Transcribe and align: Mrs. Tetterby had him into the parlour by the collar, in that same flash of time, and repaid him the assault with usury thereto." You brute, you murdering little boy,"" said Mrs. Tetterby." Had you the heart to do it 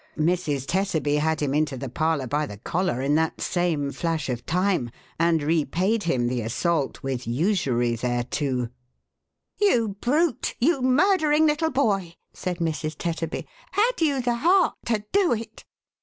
Mrs. 0.17 0.65
Tetterby 0.65 1.19
had 1.19 1.41
him 1.43 1.53
into 1.53 1.77
the 1.77 1.87
parlour 1.87 2.25
by 2.25 2.47
the 2.47 2.57
collar, 2.57 3.03
in 3.03 3.13
that 3.13 3.39
same 3.39 3.91
flash 3.91 4.29
of 4.29 4.43
time, 4.47 4.89
and 5.19 5.43
repaid 5.43 6.01
him 6.01 6.25
the 6.25 6.41
assault 6.41 7.03
with 7.03 7.27
usury 7.27 7.95
thereto." 7.95 8.69
You 9.61 9.97
brute, 10.01 10.55
you 10.59 10.81
murdering 10.81 11.45
little 11.45 11.69
boy,"" 11.69 12.15
said 12.33 12.57
Mrs. 12.57 12.97
Tetterby." 12.97 13.45
Had 13.73 14.01
you 14.01 14.21
the 14.23 14.37
heart 14.37 14.73
to 14.87 15.03
do 15.13 15.33
it 15.33 15.65